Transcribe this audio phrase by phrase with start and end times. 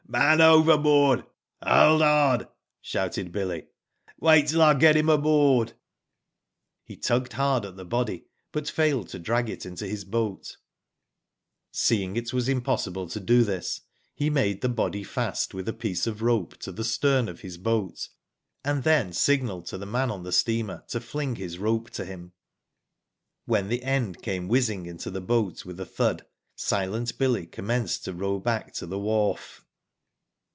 [0.11, 1.23] *' Man overboard.
[1.63, 2.49] Hold hard!
[2.67, 3.67] '* shouted Billy''
[4.19, 5.71] Wait till r get him aboard.
[6.83, 10.57] He tugged hard at the body, but failed to drag it into his boat.
[11.71, 13.79] Seeing it was impossible to do this,
[14.13, 16.21] he made Digitized byGoogk i6 WHO DID ITf the body fast with a piece of
[16.21, 18.09] rope to the stern of his boat,
[18.65, 22.33] and then signalled to the man on the steamer to fling his rope to him.
[23.45, 26.25] When the end came whizzing into the boat with a thud,
[26.57, 29.63] Silent Billy'* commenced to row back to the wharf.